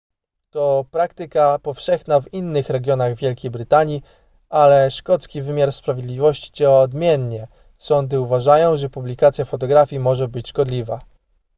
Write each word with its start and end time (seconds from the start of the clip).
to 0.51 0.85
praktyka 0.91 1.59
powszechna 1.59 2.19
w 2.21 2.33
innych 2.33 2.69
regionach 2.69 3.15
wielkiej 3.15 3.51
brytanii 3.51 4.01
ale 4.49 4.91
szkocki 4.91 5.41
wymiar 5.41 5.71
sprawiedliwości 5.71 6.51
działa 6.53 6.81
odmiennie 6.81 7.47
sądy 7.77 8.19
uważają 8.21 8.77
że 8.77 8.89
publikacja 8.89 9.45
fotografii 9.45 9.99
może 9.99 10.27
być 10.27 10.47
szkodliwa 10.49 11.01